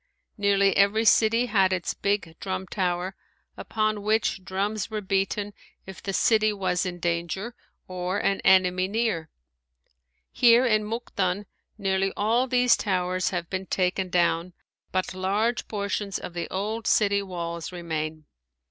Nearly 0.35 0.75
every 0.75 1.05
city 1.05 1.45
had 1.45 1.71
its 1.71 1.93
big 1.93 2.35
Drum 2.39 2.65
Tower 2.65 3.15
upon 3.55 4.01
which 4.01 4.43
drums 4.43 4.89
were 4.89 4.99
beaten 4.99 5.53
if 5.85 6.01
the 6.01 6.11
city 6.11 6.51
was 6.51 6.87
in 6.87 6.97
danger 6.99 7.53
or 7.87 8.17
an 8.17 8.41
enemy 8.43 8.87
near. 8.87 9.29
Here 10.31 10.65
in 10.65 10.85
Mukden 10.85 11.45
nearly 11.77 12.11
all 12.17 12.47
these 12.47 12.75
towers 12.75 13.29
have 13.29 13.47
been 13.47 13.67
taken 13.67 14.09
down, 14.09 14.53
but 14.91 15.13
large 15.13 15.67
portions 15.67 16.17
of 16.17 16.33
the 16.33 16.49
old 16.49 16.87
city 16.87 17.21
walls 17.21 17.71
remain. 17.71 18.25